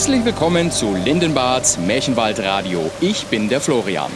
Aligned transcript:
Herzlich 0.00 0.24
willkommen 0.24 0.72
zu 0.72 0.94
Lindenbads 0.94 1.76
Märchenwaldradio. 1.76 2.90
Ich 3.02 3.26
bin 3.26 3.50
der 3.50 3.60
Florian. 3.60 4.10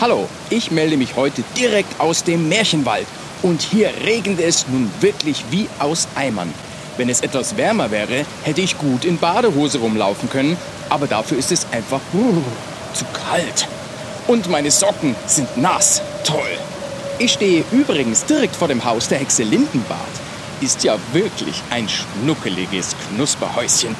Hallo, 0.00 0.26
ich 0.48 0.70
melde 0.70 0.96
mich 0.96 1.14
heute 1.14 1.44
direkt 1.58 2.00
aus 2.00 2.24
dem 2.24 2.48
Märchenwald. 2.48 3.06
Und 3.42 3.60
hier 3.60 3.90
regnet 4.02 4.40
es 4.40 4.66
nun 4.66 4.90
wirklich 5.00 5.44
wie 5.50 5.68
aus 5.78 6.08
Eimern. 6.14 6.54
Wenn 6.96 7.10
es 7.10 7.20
etwas 7.20 7.58
wärmer 7.58 7.90
wäre, 7.90 8.24
hätte 8.44 8.62
ich 8.62 8.78
gut 8.78 9.04
in 9.04 9.18
Badehose 9.18 9.76
rumlaufen 9.76 10.30
können, 10.30 10.56
aber 10.88 11.06
dafür 11.06 11.36
ist 11.36 11.52
es 11.52 11.66
einfach 11.70 12.00
uh, 12.14 12.42
zu 12.94 13.04
kalt. 13.28 13.68
Und 14.26 14.48
meine 14.48 14.70
Socken 14.70 15.14
sind 15.26 15.54
nass. 15.58 16.00
Toll. 16.24 16.56
Ich 17.18 17.34
stehe 17.34 17.62
übrigens 17.72 18.24
direkt 18.24 18.56
vor 18.56 18.68
dem 18.68 18.86
Haus 18.86 19.06
der 19.06 19.18
Hexe 19.18 19.42
Lindenbart. 19.42 20.00
Ist 20.62 20.82
ja 20.82 20.96
wirklich 21.12 21.62
ein 21.68 21.86
schnuckeliges 21.90 22.96
Knusperhäuschen. 23.10 23.94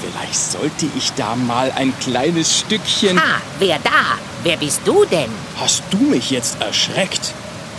Vielleicht 0.00 0.34
sollte 0.34 0.86
ich 0.96 1.12
da 1.12 1.36
mal 1.36 1.72
ein 1.72 1.92
kleines 2.00 2.58
Stückchen. 2.58 3.18
Ah, 3.18 3.40
wer 3.58 3.78
da? 3.78 4.18
Wer 4.42 4.56
bist 4.56 4.82
du 4.84 5.04
denn? 5.04 5.30
Hast 5.58 5.82
du 5.90 5.98
mich 5.98 6.30
jetzt 6.30 6.60
erschreckt? 6.60 7.32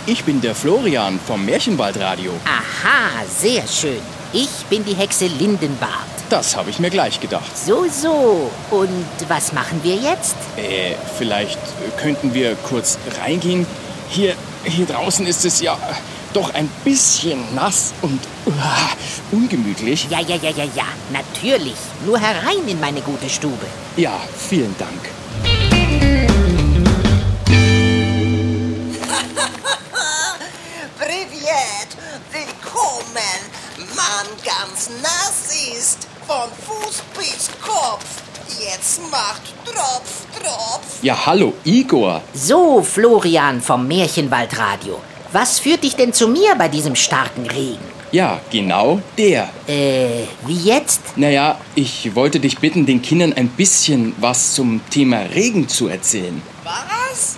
Ich 0.06 0.24
bin 0.24 0.40
der 0.40 0.54
Florian 0.54 1.20
vom 1.20 1.44
Märchenwaldradio. 1.44 2.32
Aha, 2.44 3.24
sehr 3.28 3.66
schön. 3.66 4.00
Ich 4.32 4.48
bin 4.68 4.84
die 4.84 4.94
Hexe 4.94 5.26
Lindenbart. 5.26 5.92
Das 6.28 6.56
habe 6.56 6.70
ich 6.70 6.78
mir 6.78 6.90
gleich 6.90 7.20
gedacht. 7.20 7.56
So, 7.56 7.86
so. 7.88 8.50
Und 8.70 9.06
was 9.28 9.52
machen 9.52 9.80
wir 9.82 9.94
jetzt? 9.94 10.36
Äh, 10.56 10.94
vielleicht 11.16 11.58
könnten 11.98 12.34
wir 12.34 12.54
kurz 12.56 12.98
reingehen. 13.22 13.66
Hier, 14.10 14.34
hier 14.64 14.86
draußen 14.86 15.26
ist 15.26 15.44
es 15.44 15.60
ja 15.60 15.78
doch 16.32 16.52
ein 16.54 16.68
bisschen 16.84 17.38
nass 17.54 17.92
und 18.02 18.20
uh, 18.46 18.52
ungemütlich. 19.32 20.06
Ja, 20.10 20.20
ja, 20.20 20.36
ja, 20.36 20.50
ja, 20.50 20.64
ja. 20.74 20.84
Natürlich. 21.12 21.76
Nur 22.04 22.18
herein 22.18 22.66
in 22.66 22.80
meine 22.80 23.00
gute 23.00 23.28
Stube. 23.28 23.66
Ja, 23.96 24.12
vielen 24.36 24.74
Dank. 24.78 25.10
Privet, 30.98 31.90
willkommen. 32.32 33.38
Mann 33.96 34.26
ganz 34.44 34.90
nass 35.02 35.54
ist, 35.76 36.06
von 36.26 36.48
Fuß 36.66 37.02
bis 37.16 37.48
Kopf. 37.62 38.04
Jetzt 38.60 39.00
macht 39.10 39.42
Tropf, 39.64 40.26
Tropf. 40.36 41.02
Ja, 41.02 41.26
hallo, 41.26 41.54
Igor. 41.64 42.22
So, 42.34 42.82
Florian 42.82 43.60
vom 43.60 43.86
Märchenwaldradio. 43.86 45.00
Was 45.32 45.58
führt 45.58 45.84
dich 45.84 45.94
denn 45.94 46.14
zu 46.14 46.28
mir 46.28 46.54
bei 46.56 46.68
diesem 46.68 46.94
starken 46.94 47.46
Regen? 47.46 47.84
Ja, 48.12 48.40
genau 48.50 49.02
der. 49.18 49.50
Äh, 49.66 50.24
wie 50.46 50.56
jetzt? 50.56 51.00
Naja, 51.16 51.60
ich 51.74 52.14
wollte 52.14 52.40
dich 52.40 52.58
bitten, 52.58 52.86
den 52.86 53.02
Kindern 53.02 53.34
ein 53.34 53.48
bisschen 53.48 54.14
was 54.18 54.54
zum 54.54 54.80
Thema 54.88 55.18
Regen 55.34 55.68
zu 55.68 55.88
erzählen. 55.88 56.40
Was? 56.64 57.36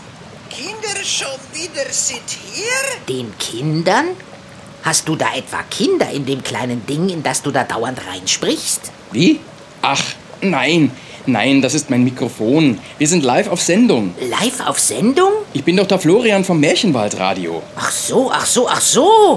Kinder 0.48 1.04
schon 1.04 1.26
wieder 1.52 1.90
sind 1.90 2.22
hier? 2.28 2.64
Den 3.08 3.36
Kindern? 3.38 4.10
Hast 4.84 5.08
du 5.08 5.16
da 5.16 5.26
etwa 5.34 5.64
Kinder 5.64 6.08
in 6.10 6.24
dem 6.24 6.44
kleinen 6.44 6.86
Ding, 6.86 7.08
in 7.08 7.24
das 7.24 7.42
du 7.42 7.50
da 7.50 7.64
dauernd 7.64 7.98
reinsprichst? 8.06 8.92
Wie? 9.10 9.40
Ach, 9.82 10.02
nein. 10.40 10.92
Nein, 11.26 11.60
das 11.60 11.74
ist 11.74 11.90
mein 11.90 12.04
Mikrofon. 12.04 12.78
Wir 12.98 13.08
sind 13.08 13.24
live 13.24 13.48
auf 13.48 13.60
Sendung. 13.60 14.14
Live 14.20 14.66
auf 14.66 14.78
Sendung? 14.78 15.32
Ich 15.52 15.64
bin 15.64 15.76
doch 15.76 15.86
der 15.86 15.98
Florian 15.98 16.44
vom 16.44 16.60
Märchenwaldradio. 16.60 17.60
Ach 17.74 17.90
so, 17.90 18.30
ach 18.32 18.46
so, 18.46 18.68
ach 18.68 18.80
so. 18.80 19.36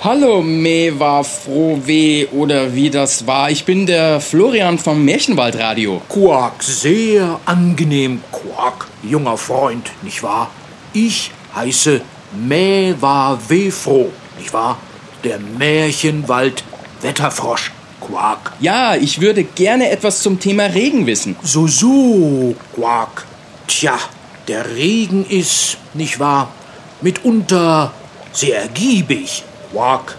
Hallo 0.00 0.42
Mewa 0.42 1.24
Frohweh 1.24 2.26
oder 2.26 2.72
wie 2.72 2.88
das 2.88 3.26
war. 3.26 3.50
Ich 3.50 3.64
bin 3.64 3.84
der 3.84 4.20
Florian 4.20 4.78
vom 4.78 5.04
Märchenwaldradio. 5.04 6.00
Quack, 6.08 6.62
sehr 6.62 7.40
angenehm, 7.44 8.22
Quack, 8.30 8.86
junger 9.02 9.36
Freund, 9.36 9.90
nicht 10.02 10.22
wahr? 10.22 10.52
Ich 10.92 11.32
heiße 11.52 12.00
Mäwa 12.30 13.40
Wefro, 13.48 14.12
nicht 14.38 14.52
wahr? 14.52 14.78
Der 15.24 15.40
Märchenwald 15.40 16.62
Wetterfrosch, 17.00 17.72
Quack. 18.00 18.52
Ja, 18.60 18.94
ich 18.94 19.20
würde 19.20 19.42
gerne 19.42 19.90
etwas 19.90 20.22
zum 20.22 20.38
Thema 20.38 20.66
Regen 20.66 21.06
wissen. 21.06 21.34
So, 21.42 21.66
so, 21.66 22.54
Quack. 22.72 23.26
Tja, 23.66 23.98
der 24.46 24.76
Regen 24.76 25.26
ist, 25.28 25.76
nicht 25.92 26.20
wahr, 26.20 26.52
mitunter 27.00 27.92
sehr 28.32 28.62
ergiebig, 28.62 29.42
Quack. 29.72 30.16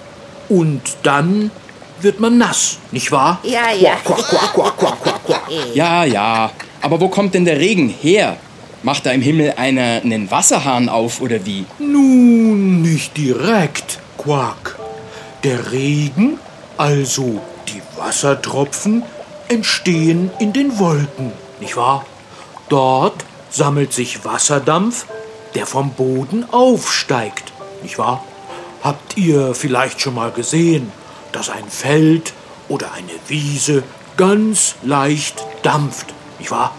Und 0.50 0.82
dann 1.04 1.52
wird 2.02 2.20
man 2.20 2.38
nass, 2.38 2.78
nicht 2.92 3.12
wahr? 3.12 3.40
Ja, 3.44 3.72
ja. 3.72 3.96
Quack, 4.04 4.18
quack, 4.18 4.54
quack, 4.54 4.78
quack, 4.78 5.04
quack, 5.04 5.26
quack. 5.26 5.42
Ja, 5.74 6.04
ja. 6.04 6.52
Aber 6.82 7.00
wo 7.00 7.10
kommt 7.10 7.34
denn 7.34 7.46
der 7.46 7.60
Regen 7.60 7.90
her? 7.90 8.38
Macht 8.82 9.06
da 9.06 9.12
im 9.12 9.22
Himmel 9.22 9.54
einer 9.58 10.02
einen 10.04 10.32
Wasserhahn 10.32 10.88
auf 10.88 11.20
oder 11.22 11.46
wie? 11.46 11.66
Nun, 11.80 12.82
nicht 12.82 13.18
direkt, 13.18 14.00
Quack. 14.18 14.78
Der 15.44 15.72
Regen, 15.72 16.40
also 16.78 17.42
die 17.68 17.82
Wassertropfen, 17.98 19.04
entstehen 19.50 20.32
in 20.40 20.54
den 20.54 20.80
Wolken, 20.80 21.34
nicht 21.60 21.76
wahr? 21.76 22.06
Dort 22.70 23.26
sammelt 23.50 23.94
sich 23.94 24.24
Wasserdampf, 24.24 25.06
der 25.56 25.66
vom 25.66 25.92
Boden 25.92 26.46
aufsteigt, 26.52 27.52
nicht 27.82 27.98
wahr? 27.98 28.24
Habt 28.82 29.18
ihr 29.18 29.54
vielleicht 29.56 30.00
schon 30.00 30.16
mal 30.16 30.32
gesehen, 30.32 30.92
dass 31.34 31.50
ein 31.50 31.68
Feld 31.68 32.34
oder 32.70 32.94
eine 32.94 33.12
Wiese 33.28 33.84
ganz 34.16 34.76
leicht 34.84 35.44
dampft, 35.64 36.08
nicht 36.40 36.52
wahr? 36.52 36.74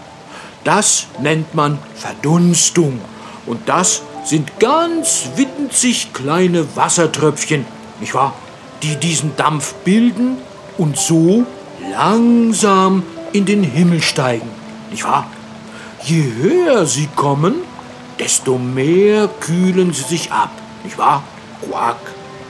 Das 0.63 1.07
nennt 1.19 1.53
man 1.53 1.77
Verdunstung. 1.95 2.99
Und 3.45 3.69
das 3.69 4.01
sind 4.23 4.59
ganz 4.59 5.29
winzig 5.35 6.13
kleine 6.13 6.75
Wassertröpfchen, 6.75 7.65
nicht 7.99 8.15
wahr? 8.15 8.33
Die 8.81 8.95
diesen 8.95 9.35
Dampf 9.35 9.73
bilden 9.85 10.37
und 10.77 10.97
so 10.97 11.45
langsam 11.91 13.03
in 13.31 13.45
den 13.45 13.63
Himmel 13.63 14.01
steigen, 14.01 14.49
nicht 14.89 15.03
wahr? 15.03 15.27
Je 16.03 16.23
höher 16.23 16.87
sie 16.87 17.07
kommen, 17.15 17.55
desto 18.19 18.57
mehr 18.57 19.27
kühlen 19.39 19.93
sie 19.93 20.03
sich 20.03 20.31
ab, 20.31 20.51
nicht 20.83 20.97
wahr? 20.97 21.23
Quack. 21.61 21.97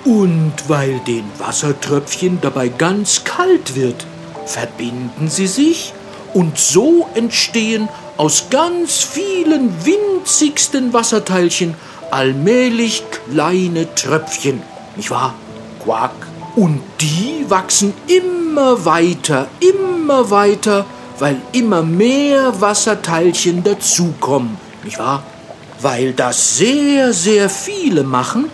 Und 0.04 0.54
weil 0.68 1.00
den 1.00 1.25
Wassertröpfchen 1.38 2.40
dabei 2.42 2.69
ganz 2.69 3.24
kalt 3.24 3.75
wird, 3.75 4.06
verbinden 4.46 5.28
sie 5.28 5.48
sich 5.48 5.94
und 6.34 6.58
so 6.58 7.08
entstehen 7.13 7.88
aus 8.18 8.46
ganz 8.50 9.02
vielen 9.04 9.74
winzigsten 9.86 10.94
Wasserteilchen 10.94 11.75
allmählich 12.12 13.04
kleine 13.30 13.94
Tröpfchen, 13.96 14.62
nicht 14.96 15.12
wahr? 15.12 15.34
Quack. 15.84 16.12
Und 16.56 16.81
die 17.00 17.46
wachsen 17.48 17.94
immer 18.08 18.84
weiter, 18.86 19.48
immer 19.60 20.30
weiter, 20.30 20.86
weil 21.19 21.38
immer 21.54 21.81
mehr 21.81 22.60
Wasserteilchen 22.60 23.63
dazukommen, 23.63 24.58
nicht 24.84 25.00
wahr? 25.00 25.24
Weil 25.80 26.13
das 26.13 26.58
sehr, 26.58 27.13
sehr 27.13 27.50
viele 27.50 28.04
machen, 28.04 28.50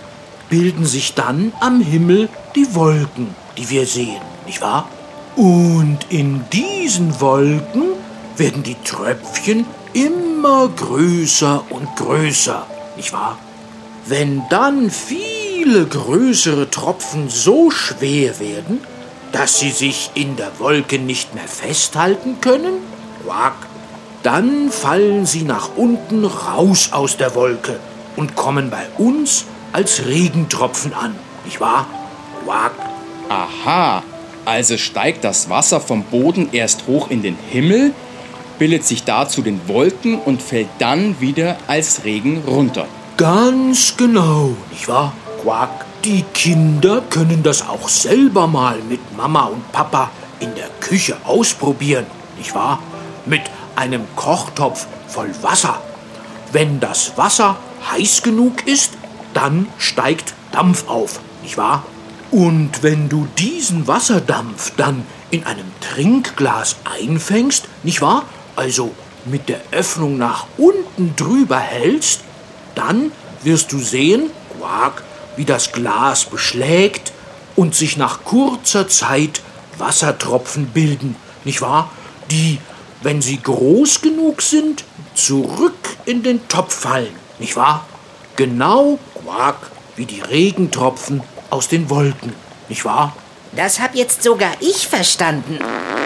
bilden 0.49 0.85
sich 0.85 1.13
dann 1.13 1.53
am 1.59 1.81
Himmel 1.81 2.29
die 2.55 2.73
Wolken, 2.75 3.35
die 3.57 3.69
wir 3.69 3.85
sehen, 3.85 4.21
nicht 4.45 4.61
wahr? 4.61 4.87
Und 5.35 5.99
in 6.09 6.43
diesen 6.51 7.19
Wolken 7.21 7.83
werden 8.37 8.63
die 8.63 8.77
Tröpfchen 8.83 9.65
immer 9.93 10.67
größer 10.69 11.63
und 11.69 11.95
größer, 11.95 12.65
nicht 12.95 13.13
wahr? 13.13 13.37
Wenn 14.05 14.43
dann 14.49 14.89
viele 14.89 15.85
größere 15.85 16.69
Tropfen 16.69 17.29
so 17.29 17.69
schwer 17.71 18.39
werden, 18.39 18.79
dass 19.31 19.59
sie 19.59 19.71
sich 19.71 20.11
in 20.13 20.35
der 20.37 20.59
Wolke 20.59 20.97
nicht 20.97 21.35
mehr 21.35 21.47
festhalten 21.47 22.39
können, 22.41 22.75
quack, 23.23 23.55
dann 24.23 24.71
fallen 24.71 25.25
sie 25.25 25.43
nach 25.43 25.69
unten 25.75 26.25
raus 26.25 26.89
aus 26.91 27.17
der 27.17 27.35
Wolke 27.35 27.79
und 28.15 28.35
kommen 28.35 28.69
bei 28.69 28.87
uns 28.97 29.45
als 29.77 30.07
Regentropfen 30.07 30.91
an, 30.91 31.15
nicht 31.45 31.61
wahr? 31.61 31.85
Quack. 32.43 32.71
Aha, 33.29 34.01
also 34.43 34.75
steigt 34.75 35.23
das 35.23 35.51
Wasser 35.51 35.79
vom 35.79 36.01
Boden 36.01 36.49
erst 36.51 36.87
hoch 36.87 37.11
in 37.11 37.21
den 37.21 37.37
Himmel, 37.51 37.93
bildet 38.57 38.85
sich 38.85 39.03
da 39.03 39.29
zu 39.29 39.43
den 39.43 39.67
Wolken 39.67 40.17
und 40.17 40.41
fällt 40.41 40.69
dann 40.79 41.21
wieder 41.21 41.57
als 41.67 42.05
Regen 42.05 42.41
runter. 42.47 42.87
Ganz 43.17 43.95
genau, 43.95 44.55
nicht 44.71 44.87
wahr? 44.87 45.13
Quack. 45.43 45.85
Die 46.03 46.23
Kinder 46.33 47.03
können 47.11 47.43
das 47.43 47.67
auch 47.67 47.87
selber 47.87 48.47
mal 48.47 48.79
mit 48.89 49.15
Mama 49.15 49.45
und 49.45 49.71
Papa 49.71 50.09
in 50.39 50.55
der 50.55 50.69
Küche 50.79 51.17
ausprobieren, 51.23 52.07
nicht 52.35 52.55
wahr? 52.55 52.79
Mit 53.27 53.43
einem 53.75 54.05
Kochtopf 54.15 54.87
voll 55.07 55.29
Wasser. 55.43 55.79
Wenn 56.51 56.79
das 56.79 57.15
Wasser 57.15 57.57
heiß 57.91 58.23
genug 58.23 58.65
ist, 58.65 58.96
dann 59.37 59.67
steigt 59.77 60.33
Dampf 60.51 60.87
auf, 60.87 61.19
nicht 61.43 61.57
wahr? 61.57 61.85
Und 62.31 62.81
wenn 62.81 63.07
du 63.07 63.27
diesen 63.37 63.87
Wasserdampf 63.87 64.73
dann 64.75 65.05
in 65.29 65.45
einem 65.45 65.71
Trinkglas 65.79 66.77
einfängst, 66.83 67.65
nicht 67.83 68.01
wahr? 68.01 68.23
Also 68.55 68.95
mit 69.25 69.47
der 69.47 69.61
Öffnung 69.69 70.17
nach 70.17 70.47
unten 70.57 71.15
drüber 71.15 71.59
hältst, 71.59 72.21
dann 72.73 73.11
wirst 73.43 73.71
du 73.71 73.77
sehen, 73.77 74.31
quack, 74.57 75.03
wie 75.35 75.45
das 75.45 75.71
Glas 75.71 76.25
beschlägt 76.25 77.13
und 77.55 77.75
sich 77.75 77.95
nach 77.95 78.23
kurzer 78.23 78.87
Zeit 78.87 79.41
Wassertropfen 79.77 80.65
bilden, 80.69 81.15
nicht 81.43 81.61
wahr? 81.61 81.91
Die, 82.31 82.57
wenn 83.03 83.21
sie 83.21 83.39
groß 83.39 84.01
genug 84.01 84.41
sind, 84.41 84.83
zurück 85.13 85.97
in 86.05 86.23
den 86.23 86.47
Topf 86.47 86.73
fallen, 86.73 87.13
nicht 87.37 87.55
wahr? 87.55 87.85
Genau, 88.37 88.99
quack, 89.27 89.71
wie 89.97 90.05
die 90.05 90.21
Regentropfen 90.21 91.21
aus 91.49 91.67
den 91.67 91.89
Wolken, 91.89 92.33
nicht 92.69 92.85
wahr? 92.85 93.15
Das 93.53 93.79
hab 93.79 93.93
jetzt 93.93 94.23
sogar 94.23 94.51
ich 94.61 94.87
verstanden. 94.87 95.59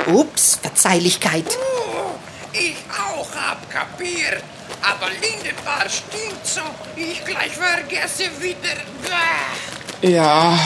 Ups, 0.08 0.58
Verzeihlichkeit. 0.62 1.46
Oh, 1.48 2.16
ich 2.52 2.76
auch 2.90 3.28
hab 3.36 3.70
kapiert. 3.70 4.44
Aber 4.82 5.08
Lindenbar 5.12 5.88
stinkt 5.88 6.48
so. 6.48 6.62
Ich 6.96 7.24
gleich 7.24 7.52
vergesse 7.52 8.24
wieder. 8.40 8.82
Ja, 10.02 10.58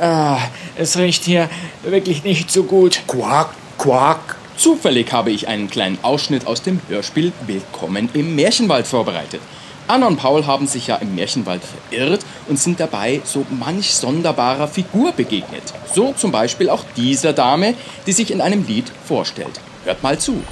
äh, 0.00 0.80
es 0.80 0.96
riecht 0.96 1.24
hier 1.24 1.50
wirklich 1.82 2.22
nicht 2.22 2.52
so 2.52 2.62
gut. 2.62 3.00
Quack, 3.08 3.50
quack. 3.76 4.36
Zufällig 4.56 5.12
habe 5.12 5.30
ich 5.32 5.48
einen 5.48 5.68
kleinen 5.68 5.98
Ausschnitt 6.02 6.46
aus 6.46 6.62
dem 6.62 6.80
Hörspiel 6.88 7.32
Willkommen 7.46 8.08
im 8.12 8.36
Märchenwald 8.36 8.86
vorbereitet. 8.86 9.40
Anna 9.88 10.06
und 10.06 10.18
Paul 10.18 10.46
haben 10.46 10.66
sich 10.66 10.88
ja 10.88 10.96
im 10.96 11.14
Märchenwald 11.14 11.62
verirrt 11.64 12.20
und 12.46 12.58
sind 12.58 12.78
dabei 12.78 13.22
so 13.24 13.46
manch 13.48 13.94
sonderbarer 13.94 14.68
Figur 14.68 15.12
begegnet. 15.12 15.62
So 15.94 16.12
zum 16.12 16.30
Beispiel 16.30 16.68
auch 16.68 16.84
dieser 16.94 17.32
Dame, 17.32 17.74
die 18.06 18.12
sich 18.12 18.30
in 18.30 18.42
einem 18.42 18.66
Lied 18.66 18.92
vorstellt. 19.06 19.60
Hört 19.84 20.02
mal 20.02 20.18
zu. 20.18 20.42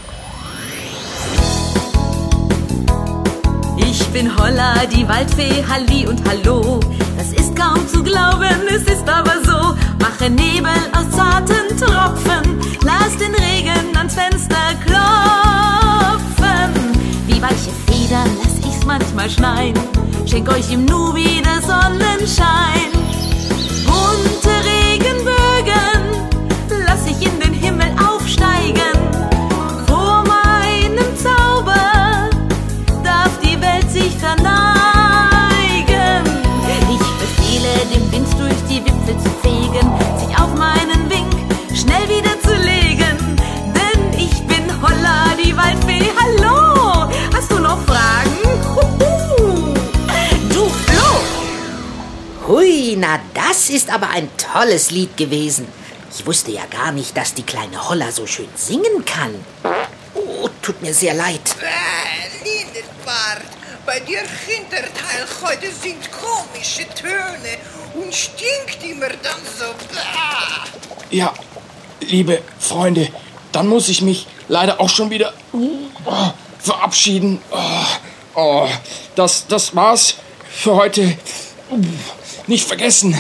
Ich 3.77 4.07
bin 4.07 4.35
Holla, 4.39 4.87
die 4.87 5.07
Waldfee, 5.07 5.63
Halli 5.69 6.07
und 6.07 6.27
Hallo. 6.27 6.81
Das 7.19 7.33
ist 7.33 7.55
kaum 7.55 7.87
zu 7.87 8.03
glauben, 8.03 8.67
es 8.69 8.85
ist 8.85 9.07
aber 9.07 9.35
so. 9.45 9.77
Mache 10.01 10.31
Nebel 10.31 10.71
aus 10.93 11.11
zarten 11.15 11.77
Tropfen, 11.79 12.59
lass 12.83 13.15
den 13.19 13.35
Regen 13.35 13.95
ans 13.97 14.15
Fenster 14.15 14.57
klopfen. 14.87 16.73
Wie 17.27 17.43
weiche 17.43 17.71
Federn 17.87 18.46
manchmal 18.87 19.29
schneien. 19.29 19.75
Schenk 20.27 20.49
euch 20.49 20.73
im 20.73 20.85
Nu 20.85 21.15
wieder 21.15 21.61
Sonnenschein. 21.61 22.91
Bunte 23.87 24.56
Hui, 52.49 52.95
na 52.97 53.19
das 53.35 53.71
ist 53.71 53.91
aber 53.91 54.11
ein 54.11 54.29
tolles 54.37 54.93
Lied 54.93 55.17
gewesen. 55.17 55.67
Ich 56.17 56.25
wusste 56.27 56.53
ja 56.53 56.65
gar 56.71 56.93
nicht, 56.93 57.17
dass 57.17 57.35
die 57.35 57.43
kleine 57.43 57.89
Holla 57.89 58.13
so 58.13 58.25
schön 58.25 58.49
singen 58.55 59.05
kann. 59.05 59.35
Oh, 60.15 60.49
tut 60.63 60.81
mir 60.81 60.95
sehr 60.95 61.15
leid. 61.15 61.41
Bäh, 61.59 62.49
Lindenbart, 62.49 63.43
bei 63.85 63.99
dir 63.99 64.21
Hinterteil 64.47 65.27
heute 65.43 65.73
sind 65.73 66.09
komische 66.13 66.87
Töne 66.95 67.59
und 67.95 68.15
stinkt 68.15 68.81
immer 68.85 69.09
dann 69.09 69.41
so. 69.59 69.65
Bäh. 69.91 71.17
Ja, 71.17 71.35
liebe 72.01 72.43
Freunde, 72.61 73.09
dann 73.51 73.67
muss 73.67 73.89
ich 73.89 74.03
mich 74.03 74.29
leider 74.47 74.81
auch 74.81 74.89
schon 74.89 75.11
wieder 75.11 75.33
oh, 75.53 76.31
verabschieden. 76.61 77.41
Oh, 77.51 78.37
oh, 78.37 78.69
das, 79.17 79.49
das 79.49 79.75
war's 79.75 80.15
für 80.49 80.77
heute. 80.77 81.19
Nicht 82.47 82.67
vergessen. 82.67 83.15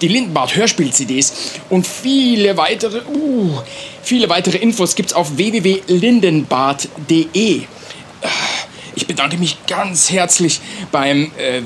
Die 0.00 0.08
Lindenbart 0.08 0.56
Hörspiel-CDs 0.56 1.32
und 1.70 1.86
viele 1.86 2.56
weitere, 2.56 3.02
uh, 3.06 3.60
viele 4.02 4.28
weitere 4.28 4.58
Infos 4.58 4.96
gibt's 4.96 5.12
auf 5.12 5.36
www.lindenbart.de. 5.36 7.62
Ich 8.94 9.06
bedanke 9.06 9.38
mich 9.38 9.64
ganz 9.66 10.10
herzlich 10.10 10.60
beim 10.90 11.30
äh, 11.38 11.62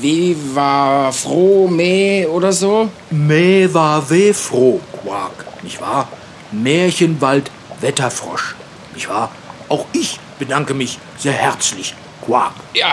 Viva 0.00 1.12
Frome 1.12 2.26
oder 2.28 2.52
so. 2.52 2.88
Me 3.10 3.74
war 3.74 4.08
wehfroh, 4.08 4.80
Quack, 5.02 5.44
nicht 5.62 5.80
wahr? 5.80 6.08
Märchenwald 6.52 7.50
Wetterfrosch, 7.80 8.54
nicht 8.94 9.08
wahr? 9.08 9.32
Auch 9.68 9.86
ich 9.92 10.20
bedanke 10.38 10.74
mich 10.74 10.98
sehr 11.18 11.32
herzlich, 11.32 11.96
Quack. 12.24 12.52
Ja. 12.74 12.92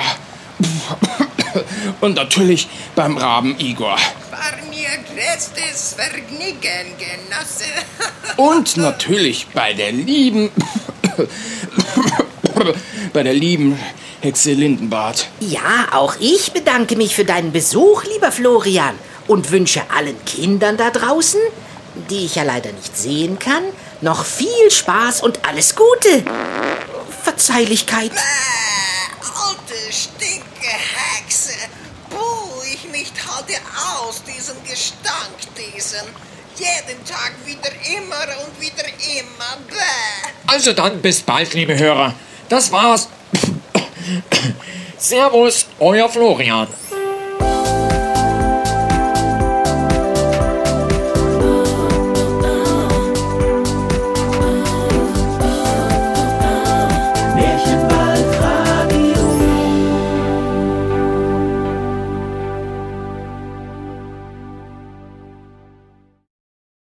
Und 2.02 2.16
natürlich 2.16 2.68
beim 2.96 3.18
Raben 3.18 3.56
Igor. 3.60 3.98
War 4.32 4.58
mir 4.70 4.90
größtes 5.08 5.96
Vergnügen, 5.96 6.96
Genosse. 6.98 7.66
Und 8.38 8.78
natürlich 8.78 9.48
bei 9.54 9.74
der 9.74 9.92
lieben. 9.92 10.52
bei 13.14 13.24
der 13.24 13.34
lieben 13.34 13.80
Hexe 14.22 14.52
Lindenbart. 14.52 15.30
Ja, 15.40 15.88
auch 15.92 16.16
ich 16.20 16.52
bedanke 16.52 16.96
mich 16.96 17.16
für 17.16 17.26
deinen 17.26 17.52
Besuch, 17.52 18.04
lieber 18.04 18.32
Florian, 18.32 18.96
und 19.28 19.52
wünsche 19.52 19.82
allen 19.96 20.24
Kindern 20.26 20.76
da 20.76 20.90
draußen, 20.90 21.40
die 22.10 22.26
ich 22.26 22.36
ja 22.36 22.44
leider 22.44 22.72
nicht 22.72 22.98
sehen 22.98 23.40
kann, 23.40 23.64
noch 24.02 24.26
viel 24.26 24.70
Spaß 24.70 25.22
und 25.22 25.48
alles 25.48 25.76
Gute. 25.76 26.24
Verzeihlichkeit. 27.24 28.12
Bäh, 28.12 28.20
alte 29.70 29.94
Stinkehexe. 29.94 31.54
Puh, 32.10 32.64
ich 32.74 32.90
mich 32.92 33.14
halte 33.40 33.54
aus 34.02 34.24
diesem 34.24 34.56
Gestank, 34.64 35.38
diesen. 35.58 36.08
Jeden 36.58 37.06
Tag 37.06 37.34
wieder 37.46 37.72
immer 37.98 38.44
und 38.44 38.60
wieder 38.60 38.86
immer. 39.18 39.58
Bäh. 39.70 40.30
Also 40.48 40.74
dann 40.74 41.02
bis 41.02 41.22
bald, 41.22 41.54
liebe 41.54 41.78
Hörer. 41.78 42.14
Das 42.50 42.72
war's. 42.72 43.08
Servus, 44.98 45.68
euer 45.80 46.10
Florian. 46.10 46.68